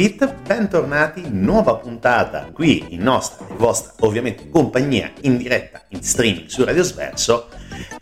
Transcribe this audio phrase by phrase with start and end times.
[0.00, 6.64] Bentornati, nuova puntata qui in nostra e vostra ovviamente compagnia in diretta in streaming su
[6.64, 7.48] Radio Sverso.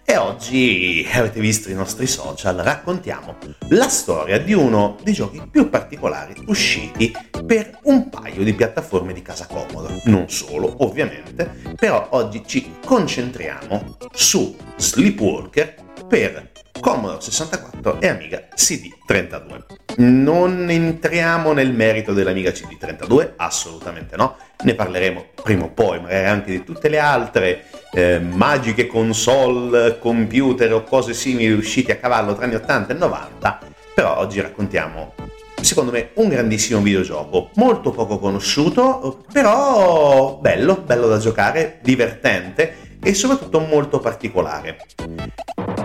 [0.05, 3.35] E oggi avete visto i nostri social raccontiamo
[3.71, 7.13] la storia di uno dei giochi più particolari usciti
[7.45, 13.97] per un paio di piattaforme di casa comoda, non solo ovviamente, però oggi ci concentriamo
[14.13, 16.48] su Sleepwalker per
[16.81, 19.65] Commodore 64 e Amiga CD32.
[19.97, 26.51] Non entriamo nel merito dell'Amiga CD32, assolutamente no, ne parleremo prima o poi, magari anche
[26.51, 32.45] di tutte le altre eh, magiche console, computer o cose simili usciti a cavallo tra
[32.45, 33.59] anni 80 e 90,
[33.95, 35.15] però oggi raccontiamo
[35.61, 43.15] secondo me un grandissimo videogioco, molto poco conosciuto, però bello, bello da giocare, divertente e
[43.15, 44.79] soprattutto molto particolare.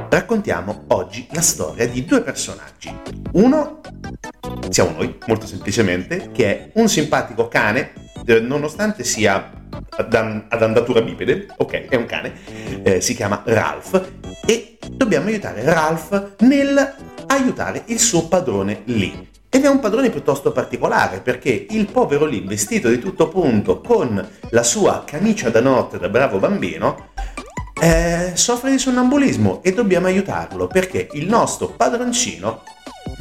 [0.09, 2.93] Raccontiamo oggi la storia di due personaggi.
[3.33, 3.81] Uno
[4.69, 7.93] siamo noi, molto semplicemente, che è un simpatico cane,
[8.25, 9.51] eh, nonostante sia
[9.89, 12.33] ad, andatura bipede, ok, è un cane,
[12.83, 14.11] eh, si chiama Ralph
[14.45, 16.95] e dobbiamo aiutare Ralph nel
[17.27, 19.31] aiutare il suo padrone Lee.
[19.55, 24.27] Ed è un padrone piuttosto particolare perché il povero Lee, vestito di tutto punto con
[24.49, 27.09] la sua camicia da notte da bravo bambino,
[27.79, 32.63] eh, soffre di sonnambulismo e dobbiamo aiutarlo perché il nostro padroncino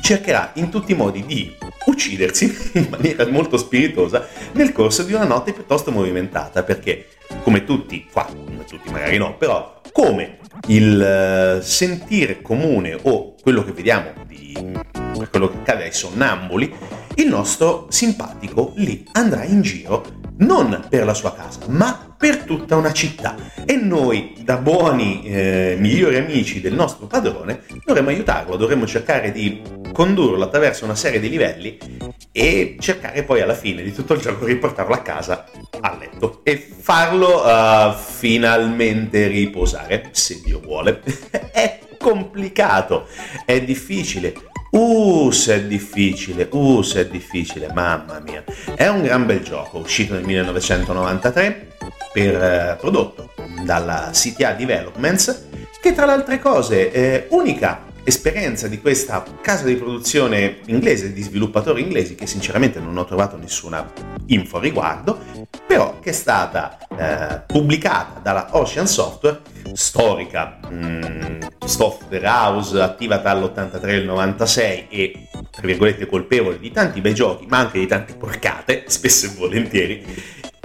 [0.01, 5.27] cercherà in tutti i modi di uccidersi in maniera molto spiritosa nel corso di una
[5.27, 7.09] notte piuttosto movimentata perché
[7.43, 10.39] come tutti, qua come tutti magari no, però come
[10.69, 16.75] il eh, sentire comune o quello che vediamo di quello che accade ai sonnambuli,
[17.17, 22.77] il nostro simpatico lì andrà in giro non per la sua casa, ma per tutta
[22.77, 23.37] una città.
[23.65, 29.61] E noi, da buoni eh, migliori amici del nostro padrone, dovremmo aiutarlo, dovremmo cercare di
[29.93, 31.79] condurlo attraverso una serie di livelli
[32.33, 35.45] e cercare poi alla fine di tutto il gioco riportarlo a casa
[35.81, 41.03] a letto e farlo uh, finalmente riposare, se Dio vuole.
[41.53, 43.07] è complicato,
[43.45, 44.33] è difficile,
[44.73, 48.43] Uh, se è difficile, uh, se è difficile, mamma mia.
[48.75, 51.69] È un gran bel gioco, uscito nel 1993,
[52.11, 53.35] per, eh, prodotto
[53.65, 55.49] dalla CTA Developments,
[55.79, 61.23] che tra le altre cose è unica esperienza di questa casa di produzione inglese, di
[61.23, 63.91] sviluppatori inglesi, che sinceramente non ho trovato nessuna
[64.27, 65.19] info a riguardo,
[65.67, 69.41] però che è stata eh, pubblicata dalla Ocean Software,
[69.73, 76.71] storica mm, software house attiva tra l'83 e il 96 e tra virgolette colpevole di
[76.71, 80.05] tanti bei giochi, ma anche di tante porcate, spesso e volentieri,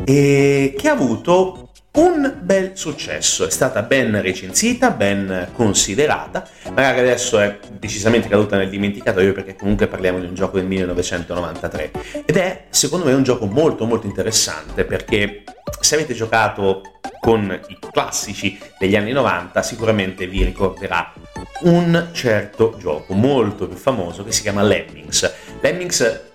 [0.04, 1.67] e che ha avuto
[1.98, 8.70] un bel successo, è stata ben recensita, ben considerata, magari adesso è decisamente caduta nel
[8.70, 11.92] dimenticatoio perché comunque parliamo di un gioco del 1993
[12.26, 15.44] ed è secondo me un gioco molto molto interessante perché
[15.80, 21.14] se avete giocato con i classici degli anni 90 sicuramente vi ricorderà
[21.62, 25.34] un certo gioco molto più famoso che si chiama Lemmings.
[25.62, 26.26] Lemmings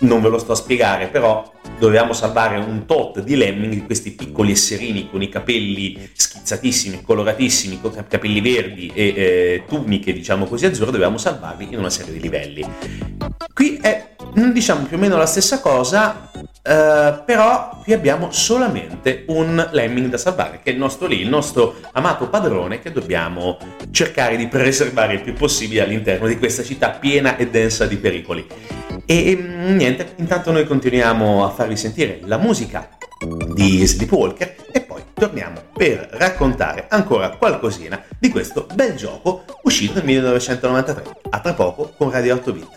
[0.00, 4.52] non ve lo sto a spiegare, però dovevamo salvare un tot di lemming, questi piccoli
[4.52, 10.92] esserini con i capelli schizzatissimi, coloratissimi, con capelli verdi e eh, tuniche, diciamo così, azzurre,
[10.92, 12.66] dovevamo salvarli in una serie di livelli.
[13.52, 16.30] Qui è, diciamo, più o meno la stessa cosa,
[16.62, 21.28] eh, però qui abbiamo solamente un lemming da salvare, che è il nostro lì, il
[21.28, 23.58] nostro amato padrone che dobbiamo
[23.90, 28.46] cercare di preservare il più possibile all'interno di questa città piena e densa di pericoli.
[29.06, 32.88] E mm, niente, intanto noi continuiamo a farvi sentire la musica
[33.54, 40.04] di Sleepwalker e poi torniamo per raccontare ancora qualcosina di questo bel gioco uscito nel
[40.04, 41.02] 1993.
[41.30, 42.68] A tra poco con Radio 8 Bit.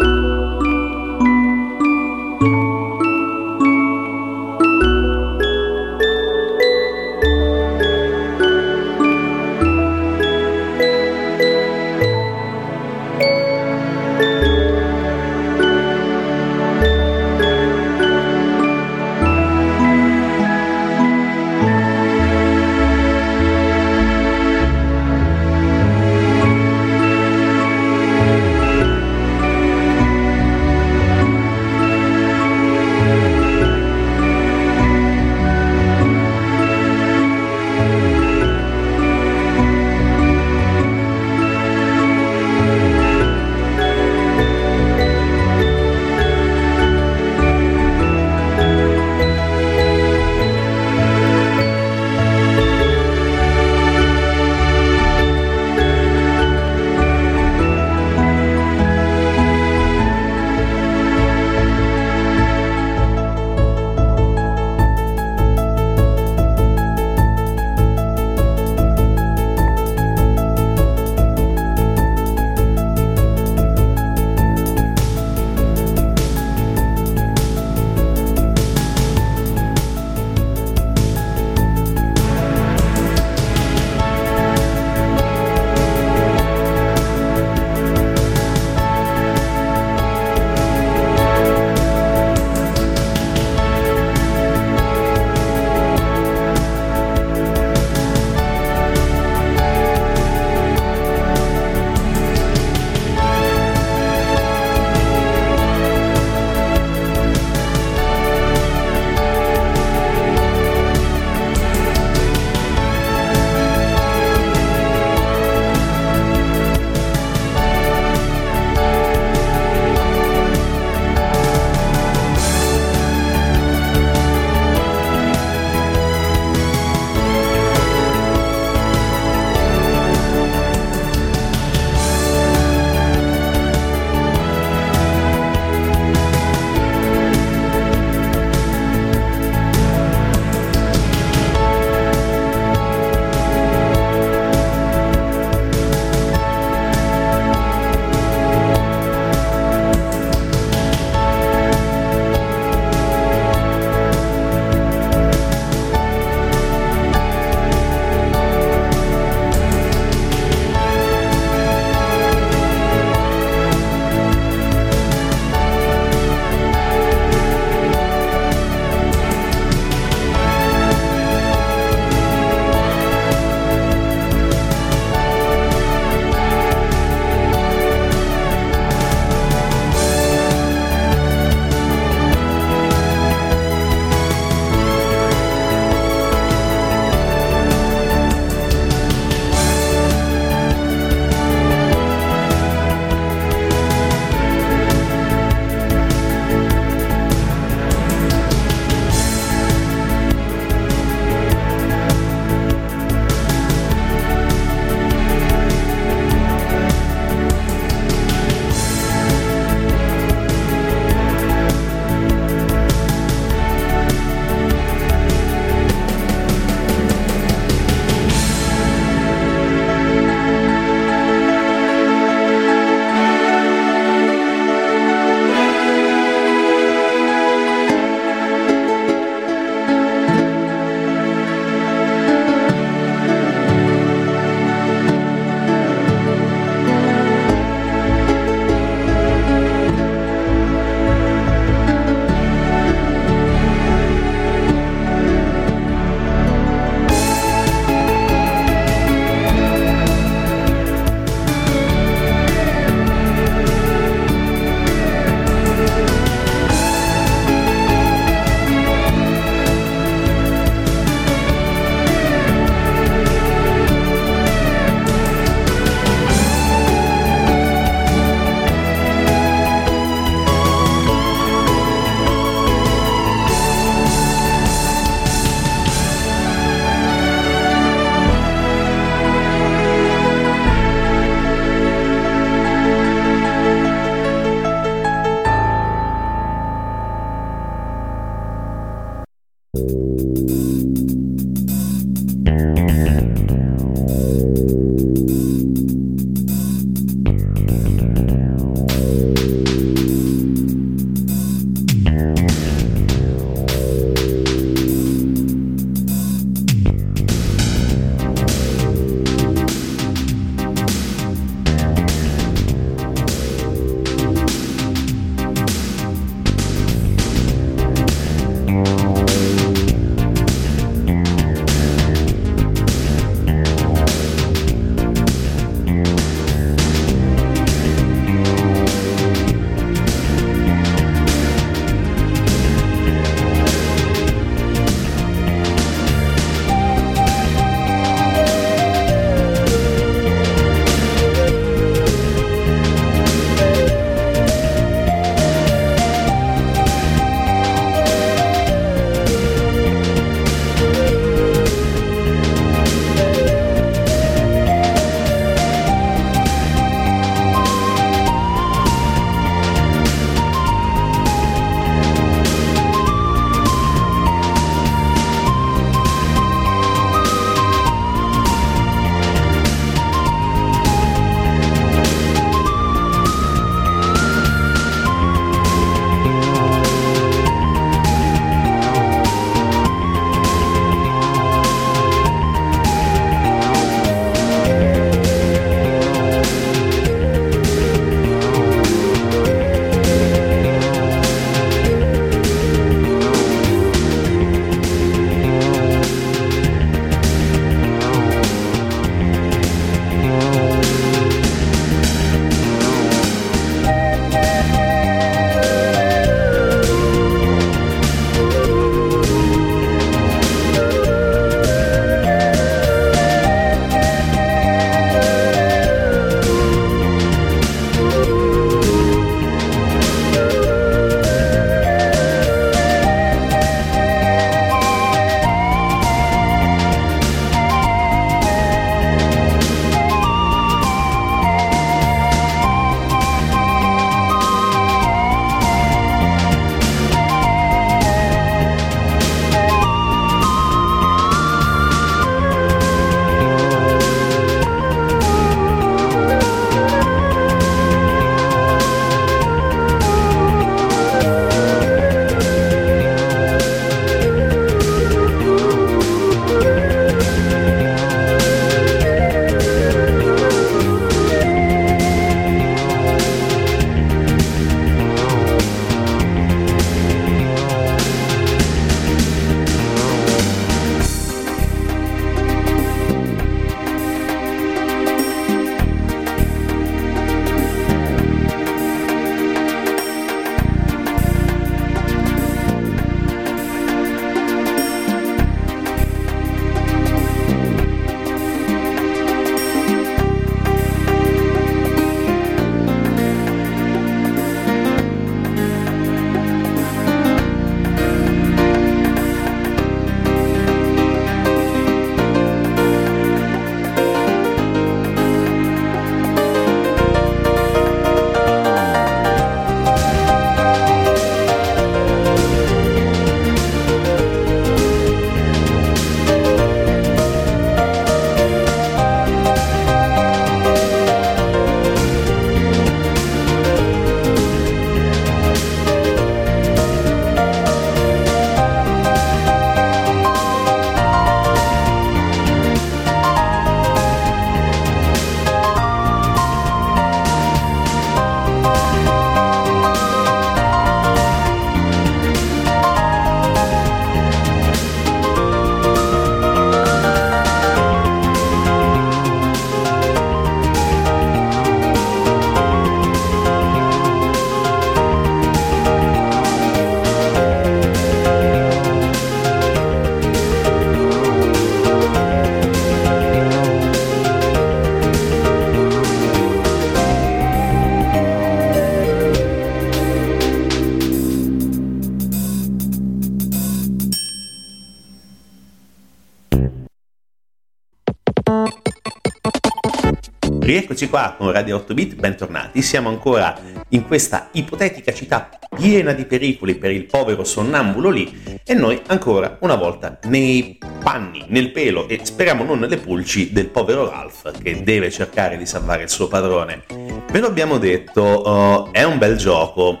[580.66, 582.82] Rieccoci qua con Radio 8 Bit, bentornati.
[582.82, 583.56] Siamo ancora
[583.90, 589.58] in questa ipotetica città piena di pericoli per il povero sonnambulo lì e noi ancora
[589.60, 594.82] una volta nei panni, nel pelo e speriamo non nelle pulci del povero Ralph che
[594.82, 596.82] deve cercare di salvare il suo padrone.
[597.30, 600.00] Ve lo abbiamo detto, uh, è un bel gioco,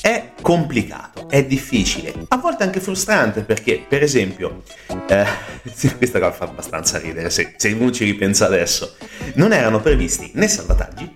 [0.00, 4.62] è complicato, è difficile, a volte anche frustrante perché, per esempio,
[5.08, 5.24] eh,
[5.96, 8.96] questa cosa fa abbastanza ridere se, se uno ci ripensa adesso,
[9.34, 11.12] non erano previsti né salvataggi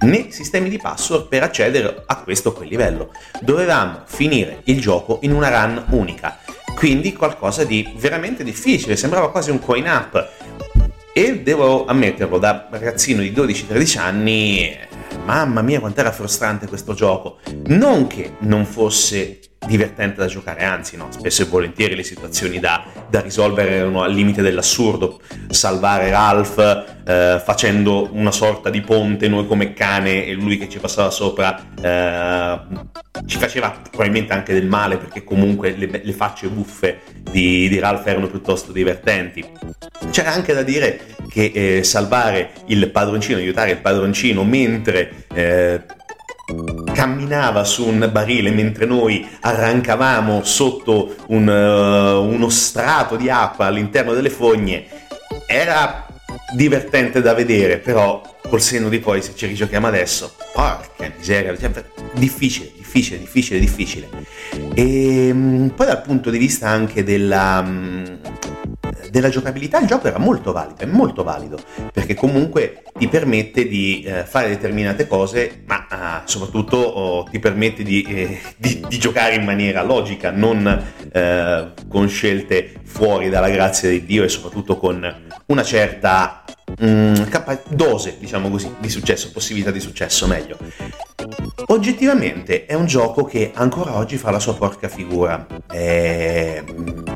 [0.00, 3.12] né sistemi di password per accedere a questo o quel livello.
[3.40, 6.38] Dovevamo finire il gioco in una run unica,
[6.74, 10.28] quindi qualcosa di veramente difficile, sembrava quasi un coin up.
[11.12, 14.78] E devo ammetterlo, da ragazzino di 12-13 anni
[15.30, 17.38] mamma mia quanto era frustrante questo gioco.
[17.66, 22.82] Non che non fosse divertente da giocare, anzi no, spesso e volentieri le situazioni da,
[23.08, 25.20] da risolvere erano al limite dell'assurdo,
[25.50, 26.58] salvare Ralph
[27.04, 31.60] eh, facendo una sorta di ponte noi come cane e lui che ci passava sopra
[31.80, 32.60] eh,
[33.26, 38.06] ci faceva probabilmente anche del male perché comunque le, le facce buffe di, di, Ralph
[38.06, 39.44] erano piuttosto divertenti.
[40.10, 45.80] C'era anche da dire che eh, salvare il padroncino, aiutare il padroncino mentre eh,
[46.92, 54.12] camminava su un barile mentre noi arrancavamo sotto un, uh, uno strato di acqua all'interno
[54.12, 54.86] delle fogne
[55.46, 56.06] era
[56.52, 61.70] divertente da vedere, però col senno di poi se ci rigiochiamo adesso, porca miseria, cioè,
[62.14, 64.08] difficile, difficile, difficile, difficile.
[64.74, 68.04] E ehm, poi dal punto di vista anche della, mm,
[69.10, 71.58] della giocabilità il gioco era molto valido, è molto valido,
[71.92, 77.82] perché comunque ti permette di eh, fare determinate cose, ma eh, soprattutto oh, ti permette
[77.82, 83.88] di, eh, di, di, giocare in maniera logica, non eh, con scelte fuori dalla grazia
[83.88, 85.14] di Dio e soprattutto con
[85.46, 86.44] una certa
[86.82, 90.56] mm, capa- dose, diciamo così, di successo, possibilità di successo meglio.
[91.66, 95.46] Oggettivamente è un gioco che ancora oggi fa la sua porca figura.
[95.66, 96.62] È,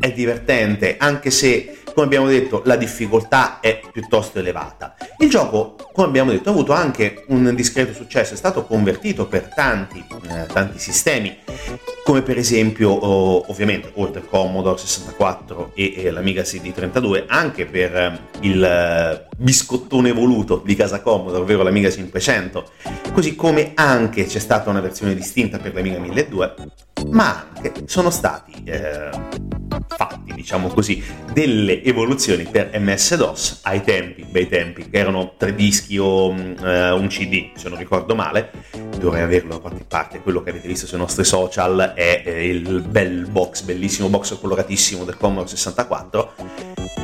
[0.01, 4.97] è divertente, anche se come abbiamo detto la difficoltà è piuttosto elevata.
[5.19, 9.53] Il gioco, come abbiamo detto, ha avuto anche un discreto successo, è stato convertito per
[9.55, 11.39] tanti, eh, tanti sistemi,
[12.03, 17.97] come per esempio oh, ovviamente oltre il Commodore 64 e, e l'Amiga CD32, anche per
[17.97, 22.71] eh, il eh, biscottone voluto di casa Commodore, ovvero l'Amiga 500,
[23.13, 23.94] così come anche
[24.27, 26.65] c'è stata una versione distinta per l'Amiga 1200,
[27.11, 29.11] ma anche sono stati eh,
[29.89, 35.99] fatti, diciamo così, delle evoluzioni per MS-DOS ai tempi, bei tempi, che erano tre dischi
[35.99, 38.51] o uh, un CD, se non ricordo male,
[38.99, 42.83] dovrei averlo da qualche parte, quello che avete visto sui nostri social è eh, il
[42.83, 46.35] bel box, bellissimo box coloratissimo del Commodore 64.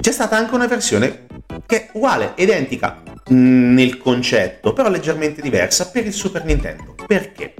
[0.00, 1.26] C'è stata anche una versione
[1.66, 6.94] che è uguale, identica mm, nel concetto, però leggermente diversa per il Super Nintendo.
[7.06, 7.54] Perché?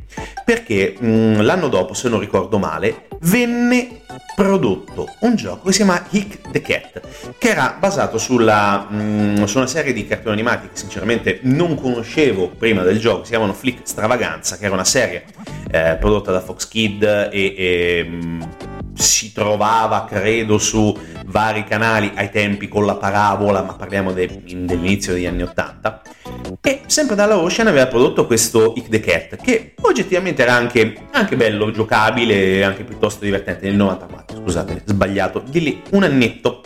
[0.45, 4.03] Perché mh, mm, l'anno dopo, se non ricordo male, venne
[4.35, 7.01] prodotto un gioco che si chiama Hick the Cat,
[7.39, 11.75] che era basato sulla, mh, mm, su una serie di cartoni animati che sinceramente non
[11.75, 15.25] conoscevo prima del gioco, si chiamano Flick Stravaganza, che era una serie
[15.71, 18.49] eh, prodotta da Fox Kid e, e mh,
[19.01, 25.13] si trovava, credo, su vari canali ai tempi con la parabola, ma parliamo de, dell'inizio
[25.13, 26.03] degli anni Ottanta.
[26.61, 31.37] E sempre dalla Ocean aveva prodotto questo Hick the Cat, che oggettivamente era anche, anche
[31.37, 34.37] bello, giocabile e anche piuttosto divertente nel 94.
[34.37, 36.63] Scusate, sbagliato, di lì un annetto.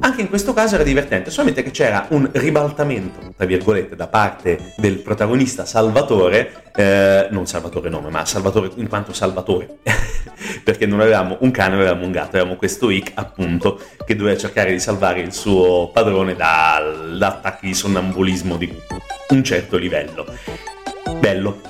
[0.00, 4.72] Anche in questo caso era divertente, solamente che c'era un ribaltamento, tra virgolette, da parte
[4.76, 9.78] del protagonista Salvatore, eh, non Salvatore nome, ma Salvatore in quanto Salvatore,
[10.64, 14.72] perché non avevamo un cane, avevamo un gatto, avevamo questo Ick appunto che doveva cercare
[14.72, 16.80] di salvare il suo padrone da,
[17.16, 18.74] da attacchi di sonnambulismo di
[19.28, 20.26] un certo livello.
[21.18, 21.60] Bello,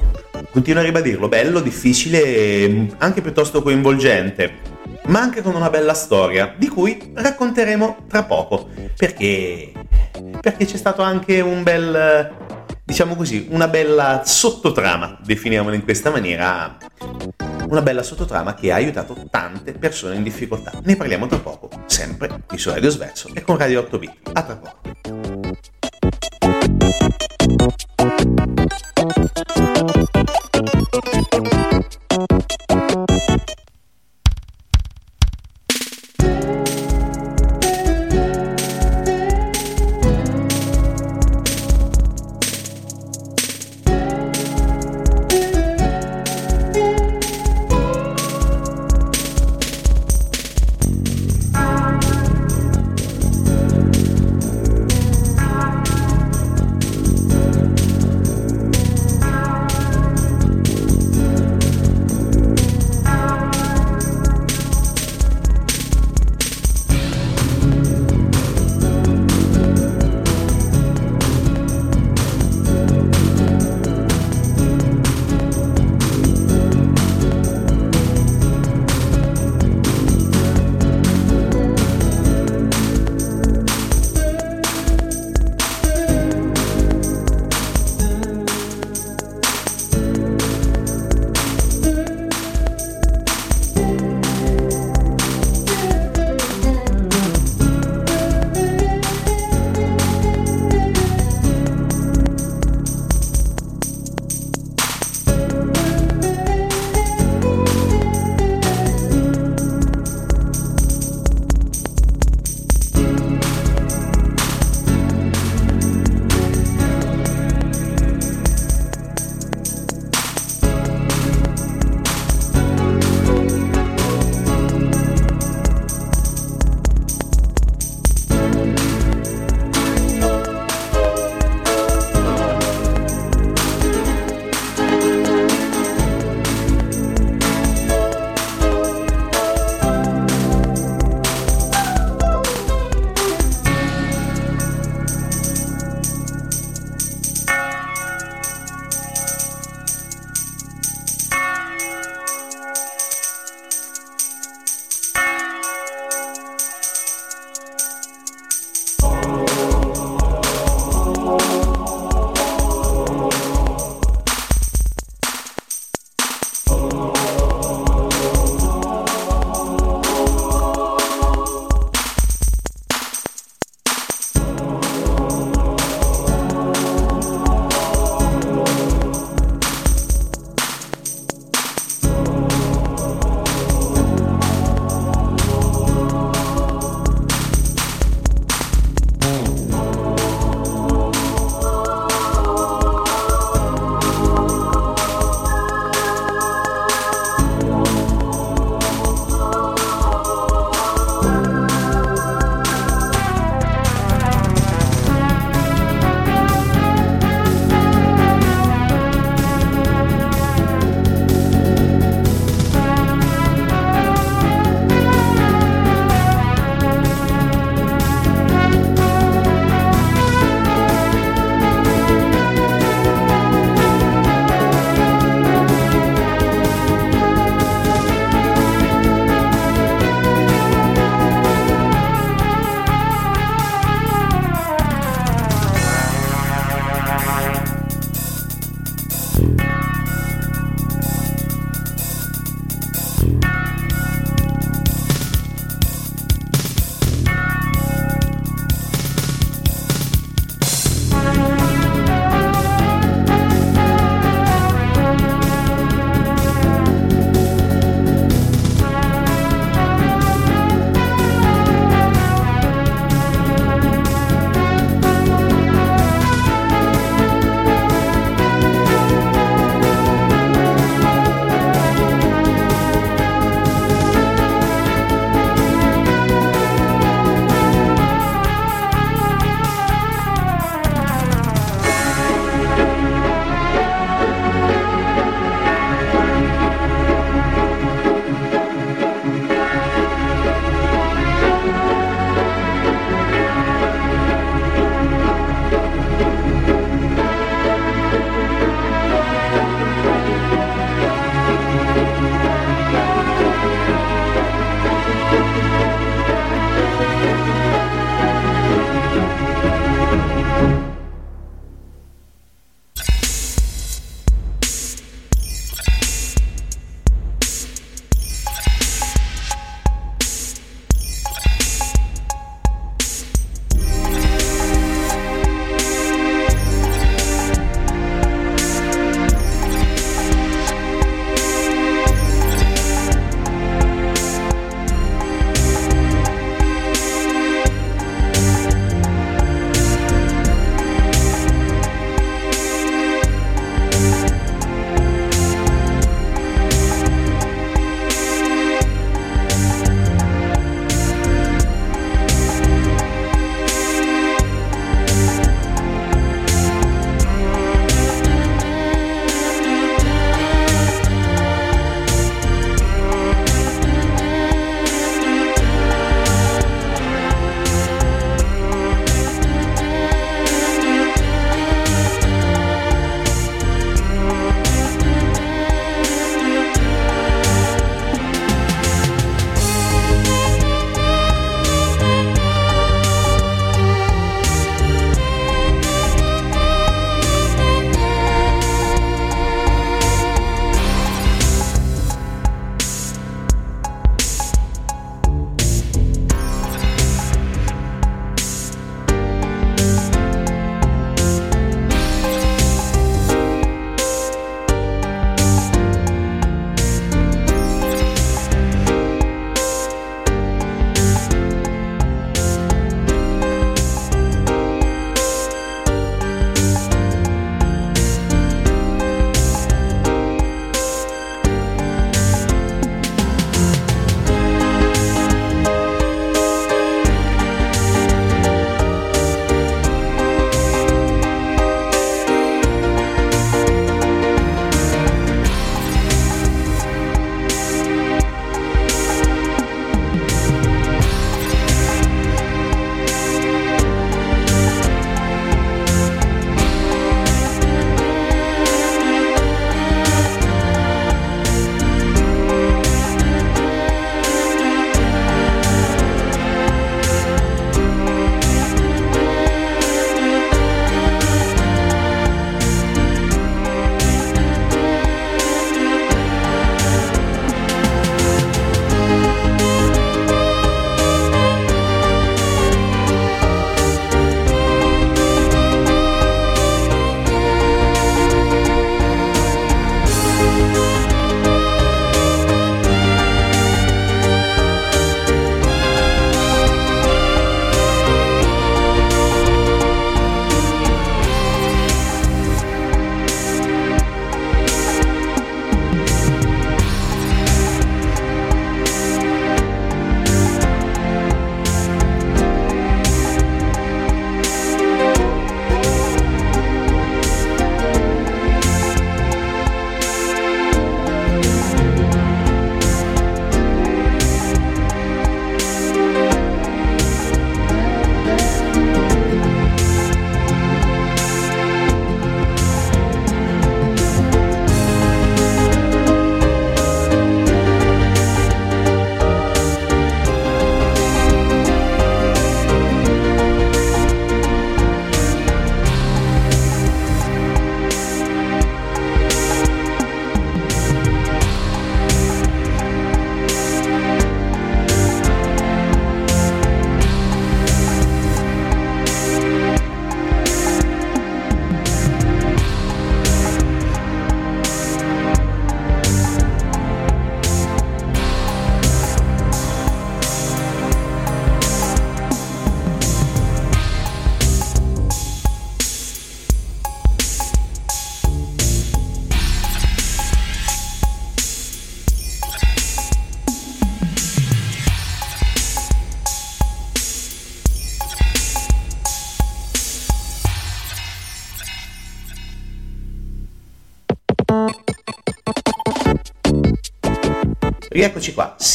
[0.50, 4.74] continuo a ribadirlo, bello, difficile, anche piuttosto coinvolgente
[5.06, 9.72] ma anche con una bella storia, di cui racconteremo tra poco, perché,
[10.40, 12.32] perché c'è stato anche un bel,
[12.84, 16.76] diciamo così, una bella sottotrama, definiamola in questa maniera,
[17.68, 20.72] una bella sottotrama che ha aiutato tante persone in difficoltà.
[20.84, 24.10] Ne parliamo tra poco, sempre qui su Radio Sverso e con Radio 8B.
[24.32, 24.94] A tra poco.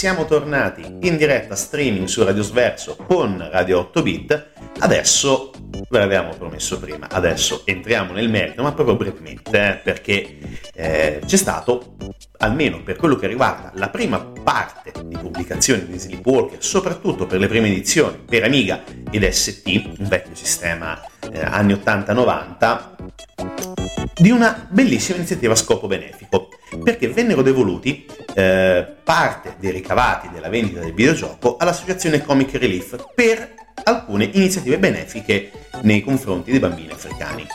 [0.01, 4.49] Siamo tornati in diretta streaming su Radio Sverso con Radio 8 Bit.
[4.79, 5.51] Adesso
[5.89, 10.39] ve l'avevamo promesso prima, adesso entriamo nel merito, ma proprio brevemente, eh, perché
[10.73, 11.97] eh, c'è stato,
[12.39, 17.47] almeno per quello che riguarda la prima parte di pubblicazione di Sleepwalker, soprattutto per le
[17.47, 19.67] prime edizioni per Amiga ed ST,
[19.99, 20.99] un vecchio sistema
[21.31, 23.70] eh, anni 80-90,
[24.15, 26.49] di una bellissima iniziativa a scopo benefico,
[26.83, 33.53] perché vennero devoluti eh, parte dei ricavati della vendita del videogioco all'associazione Comic Relief per
[33.83, 35.51] alcune iniziative benefiche
[35.81, 37.45] nei confronti dei bambini africani.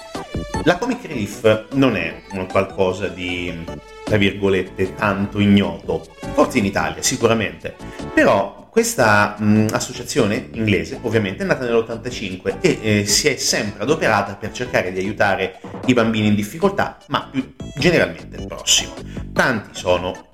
[0.64, 3.64] La Comic Relief non è qualcosa di,
[4.06, 7.74] tra virgolette, tanto ignoto, forse in Italia sicuramente,
[8.14, 14.36] però questa mh, associazione inglese ovviamente è nata nell'85 e eh, si è sempre adoperata
[14.36, 18.92] per cercare di aiutare i bambini in difficoltà, ma più generalmente il prossimo.
[19.32, 20.28] Tanti sono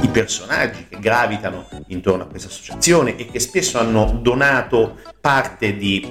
[0.00, 6.06] i personaggi che gravitano intorno a questa associazione e che spesso hanno donato parte di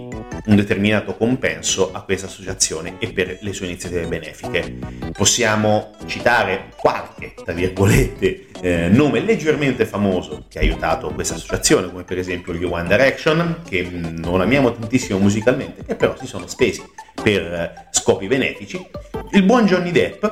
[0.46, 4.78] un determinato compenso a questa associazione e per le sue iniziative benefiche.
[5.14, 6.72] Possiamo citare
[7.08, 12.54] qualche, tra virgolette, eh, nome leggermente famoso che ha aiutato questa associazione, come per esempio
[12.54, 16.84] gli One Direction, che non amiamo tantissimo musicalmente, che però si sono spesi
[17.22, 18.86] per eh, scopi benefici,
[19.32, 20.26] il buon Johnny Depp,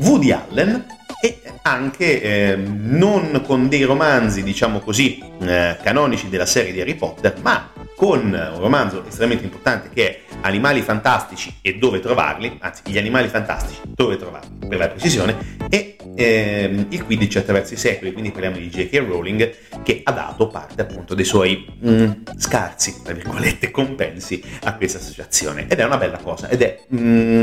[0.00, 6.72] Woody Allen e anche eh, non con dei romanzi, diciamo così, eh, canonici della serie
[6.72, 11.98] di Harry Potter, ma con un romanzo estremamente importante che è Animali fantastici e dove
[11.98, 17.74] trovarli, anzi gli animali fantastici, dove trovarli per la precisione, e ehm, il Quidditch attraverso
[17.74, 18.98] i secoli, quindi parliamo di J.K.
[18.98, 24.98] Rowling che ha dato parte appunto dei suoi mm, scarsi, tra virgolette, compensi a questa
[24.98, 25.66] associazione.
[25.68, 27.42] Ed è una bella cosa, ed è mm,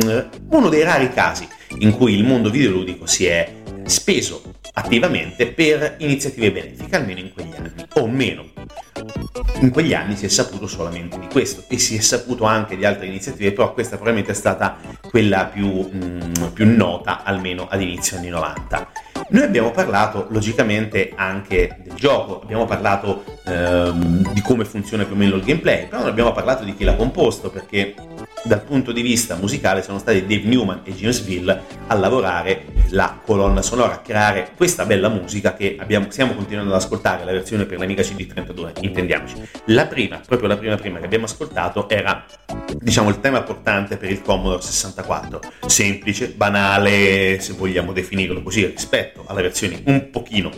[0.51, 1.45] uno dei rari casi
[1.79, 3.51] in cui il mondo videoludico si è
[3.86, 4.41] speso
[4.74, 8.45] attivamente per iniziative benefiche, almeno in quegli anni, o meno.
[9.60, 12.86] In quegli anni si è saputo solamente di questo e si è saputo anche di
[12.86, 17.82] altre iniziative, però questa probabilmente è stata quella più, mh, mm, più nota, almeno ad
[17.82, 18.91] inizio anni 90.
[19.27, 25.17] Noi abbiamo parlato logicamente anche del gioco, abbiamo parlato ehm, di come funziona più o
[25.17, 27.95] meno il gameplay, però non abbiamo parlato di chi l'ha composto perché
[28.43, 33.19] dal punto di vista musicale sono stati Dave Newman e James Ville a lavorare la
[33.25, 37.65] colonna sonora, a creare questa bella musica che abbiamo, stiamo continuando ad ascoltare, la versione
[37.65, 39.35] per l'Amiga CD32, intendiamoci.
[39.65, 42.23] La prima, proprio la prima prima che abbiamo ascoltato era
[42.77, 49.14] diciamo il tema portante per il Commodore 64, semplice, banale, se vogliamo definirlo così, rispetto
[49.25, 50.51] alla versione un pochino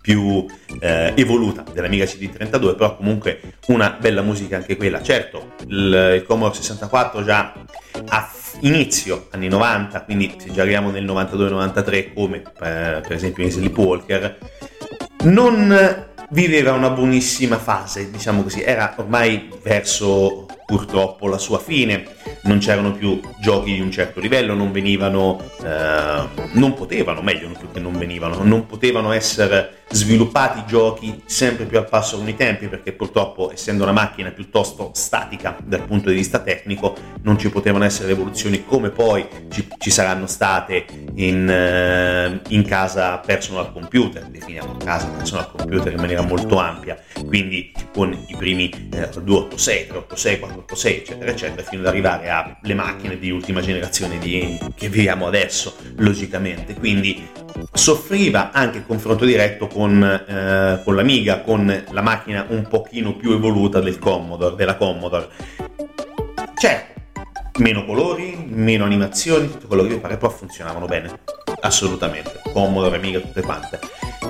[0.00, 0.46] più
[0.80, 5.02] eh, evoluta dell'Amiga CD32, però comunque una bella musica anche quella.
[5.02, 7.54] Certo, il, il Commodore 64 già
[8.08, 8.30] a
[8.60, 14.38] inizio anni 90, quindi se già arriviamo nel 92-93 come per, per esempio in Sleepwalker,
[15.24, 22.06] non viveva una buonissima fase, diciamo così, era ormai verso purtroppo la sua fine,
[22.42, 27.70] non c'erano più giochi di un certo livello, non venivano, eh, non potevano, meglio più
[27.70, 32.68] che non venivano, non potevano essere sviluppati giochi sempre più al passo con i tempi
[32.68, 37.84] perché purtroppo essendo una macchina piuttosto statica dal punto di vista tecnico non ci potevano
[37.84, 44.76] essere evoluzioni come poi ci, ci saranno state in, eh, in, casa personal computer, definiamo
[44.78, 50.96] casa personal computer in maniera molto ampia, quindi con i primi eh, 286, 386, 486
[50.96, 56.74] eccetera eccetera fino ad arrivare alle macchine di ultima generazione di, che viviamo adesso logicamente,
[56.74, 57.26] quindi
[57.72, 63.32] soffriva anche il confronto diretto con, eh, con l'Amiga, con la macchina un pochino più
[63.32, 65.28] evoluta del Commodore, della Commodore.
[66.56, 66.93] Certo,
[67.58, 71.20] meno colori, meno animazioni, tutto quello che vi pare, però funzionavano bene,
[71.60, 73.78] assolutamente, Commodore, Amiga, tutte quante.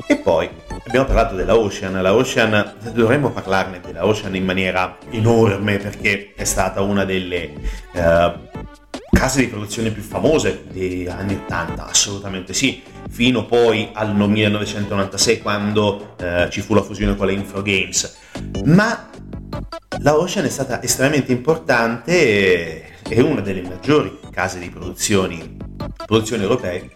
[0.06, 0.48] E poi
[0.86, 6.44] abbiamo parlato della Ocean, la Ocean, dovremmo parlarne della Ocean in maniera enorme perché è
[6.44, 7.52] stata una delle...
[7.92, 8.72] Uh,
[9.14, 16.16] case di produzione più famose degli anni 80, assolutamente sì, fino poi al 1996 quando
[16.18, 18.18] eh, ci fu la fusione con la Info Games.
[18.64, 19.08] Ma
[20.00, 25.56] la Ocean è stata estremamente importante è una delle maggiori case di produzioni,
[26.06, 26.90] produzioni europee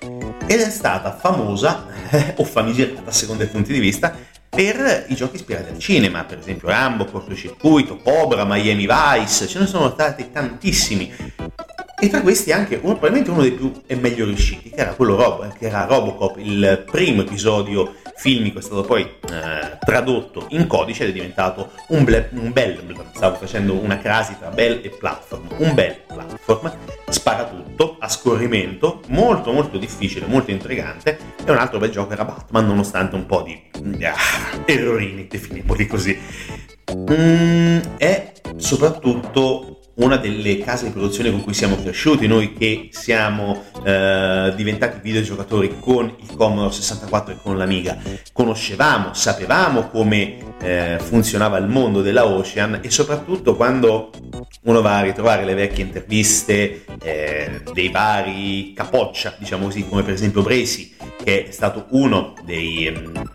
[0.46, 1.86] ed è stata famosa
[2.36, 4.16] o famigerata a seconda dei punti di vista
[4.48, 9.66] per i giochi ispirati al cinema, per esempio Rambo, Cortocircuito, Cobra, Miami Vice, ce ne
[9.66, 11.12] sono stati tantissimi.
[12.00, 15.16] E tra questi anche uno, probabilmente uno dei più e meglio riusciti, che era quello
[15.16, 21.04] Rob, che era Robocop, il primo episodio filmico è stato poi eh, tradotto in codice
[21.04, 22.82] ed è diventato un, ble- un bel,
[23.14, 26.72] stavo facendo una crasi tra bel e platform, un bel platform,
[27.08, 32.24] spara tutto a scorrimento, molto molto difficile, molto intrigante e un altro bel gioco era
[32.24, 36.20] Batman nonostante un po' di ah, errorini, definiamoli così.
[36.92, 43.64] Mm, è soprattutto una delle case di produzione con cui siamo cresciuti, noi che siamo
[43.84, 47.96] eh, diventati videogiocatori con il Commodore 64 e con l'Amiga,
[48.32, 54.10] conoscevamo, sapevamo come eh, funzionava il mondo della Ocean e soprattutto quando
[54.62, 60.14] uno va a ritrovare le vecchie interviste eh, dei vari capoccia, diciamo così, come per
[60.14, 63.30] esempio Bresi, che è stato uno dei, ehm,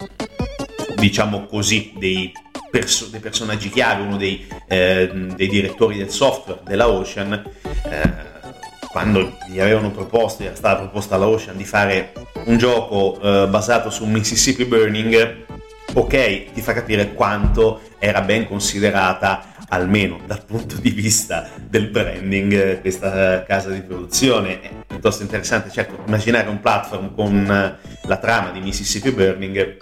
[1.03, 2.31] diciamo così, dei
[2.71, 7.33] perso- dei personaggi chiave, uno dei, eh, dei, direttori del software della Ocean,
[7.89, 8.31] eh,
[8.89, 12.13] quando gli avevano proposto, era stata proposta alla Ocean di fare
[12.45, 15.45] un gioco eh, basato su Mississippi Burning,
[15.93, 22.81] ok, ti fa capire quanto era ben considerata almeno dal punto di vista del branding,
[22.81, 25.71] questa casa di produzione è piuttosto interessante.
[25.71, 29.77] Certo, immaginare un platform con la trama di Mississippi Burning,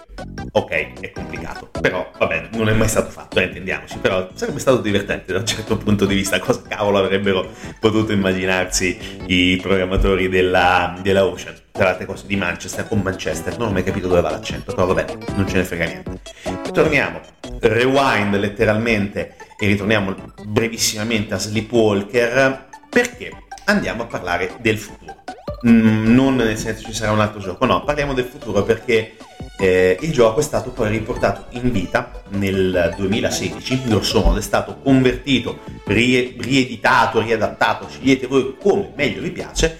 [0.51, 4.59] ok, è complicato, però va bene, non è mai stato fatto, eh, intendiamoci, però sarebbe
[4.59, 10.29] stato divertente da un certo punto di vista, cosa cavolo avrebbero potuto immaginarsi i programmatori
[10.29, 11.55] della, della Ocean.
[11.71, 14.87] Tra l'altre cose di Manchester o Manchester, non ho mai capito dove va l'accento, però
[14.87, 16.19] vabbè, non ce ne frega niente.
[16.71, 17.21] Torniamo,
[17.61, 23.31] rewind letteralmente e ritorniamo brevissimamente a Sleepwalker perché
[23.65, 25.17] andiamo a parlare del futuro.
[25.67, 29.17] Mm, non nel senso ci sarà un altro gioco, no, parliamo del futuro perché
[29.59, 34.79] eh, il gioco è stato poi riportato in vita nel 2016, grosso modo è stato
[34.81, 39.77] convertito, rie- rieditato, riadattato, scegliete voi come meglio vi piace,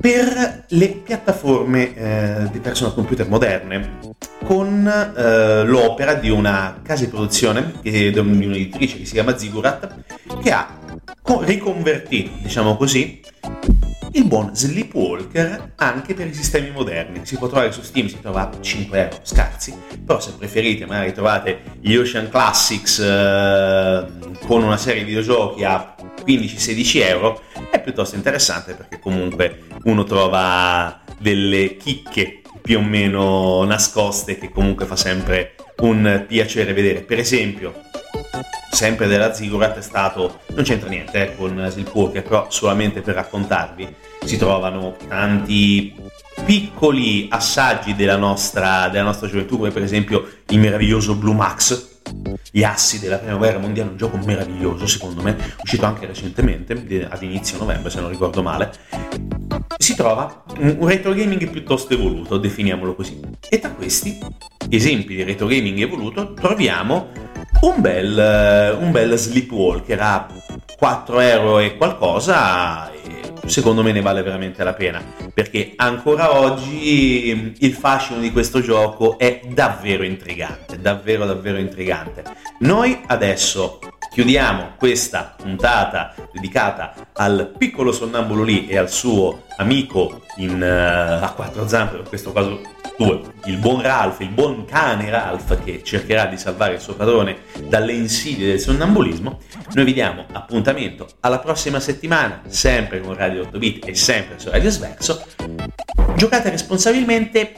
[0.00, 4.13] per le piattaforme eh, di personal computer moderne
[4.44, 9.94] con eh, l'opera di una casa di produzione, di un'editrice che si chiama Zigurat,
[10.42, 10.78] che ha
[11.40, 13.22] riconvertito, diciamo così,
[14.12, 17.24] il buon Sleepwalker anche per i sistemi moderni.
[17.24, 19.74] Si può trovare su Steam, si trova a 5 euro scarsi,
[20.04, 24.06] però se preferite magari trovate gli Ocean Classics eh,
[24.46, 27.40] con una serie di videogiochi a 15-16 euro,
[27.70, 34.86] è piuttosto interessante perché comunque uno trova delle chicche più o meno nascoste che comunque
[34.86, 37.02] fa sempre un piacere vedere.
[37.02, 37.74] Per esempio,
[38.70, 43.94] sempre della Ziggurat è stato, non c'entra niente eh, con Sleepwalker, però solamente per raccontarvi,
[44.24, 45.94] si trovano tanti
[46.46, 51.98] piccoli assaggi della nostra, della nostra gioventù, come per esempio il meraviglioso Blue Max,
[52.50, 57.22] gli assi della prima guerra mondiale, un gioco meraviglioso secondo me, uscito anche recentemente, ad
[57.22, 58.72] inizio novembre se non ricordo male,
[59.76, 63.20] si trova un retro gaming piuttosto evoluto, definiamolo così.
[63.48, 64.18] E tra questi
[64.68, 67.08] esempi di retro gaming evoluto troviamo
[67.60, 70.26] un bel, un bel Sleepwalker a
[70.76, 72.90] 4 euro e qualcosa
[73.46, 75.02] secondo me ne vale veramente la pena
[75.32, 82.22] perché ancora oggi il fascino di questo gioco è davvero intrigante, davvero davvero intrigante.
[82.60, 83.80] Noi adesso
[84.14, 91.32] chiudiamo questa puntata dedicata al piccolo sonnambulo lì e al suo amico in, uh, a
[91.32, 92.60] quattro zampe, in questo caso
[92.96, 97.38] due, il buon Ralph, il buon cane Ralph che cercherà di salvare il suo padrone
[97.66, 99.40] dalle insidie del sonnambulismo.
[99.72, 104.48] Noi vi diamo appuntamento alla prossima settimana, sempre con Radio 8 Bit e sempre su
[104.48, 105.24] Radio Sverso.
[106.14, 107.52] Giocate responsabilmente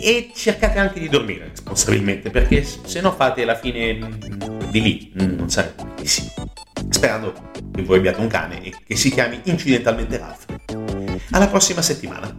[0.00, 5.36] e cercate anche di dormire responsabilmente perché se no fate la fine di lì mm,
[5.36, 6.30] non sarebbe benissimo.
[6.88, 10.46] Sperando che voi abbiate un cane e che si chiami incidentalmente Ralph.
[11.30, 12.34] Alla prossima settimana!